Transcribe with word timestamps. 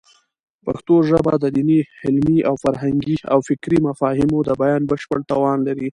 پښتو 0.65 0.95
ژبه 1.09 1.33
د 1.39 1.45
دیني، 1.55 1.79
علمي 2.05 2.37
او 3.33 3.39
فکري 3.49 3.77
مفاهیمو 3.87 4.39
د 4.43 4.49
بیان 4.61 4.81
بشپړ 4.89 5.19
توان 5.31 5.57
لري. 5.67 5.87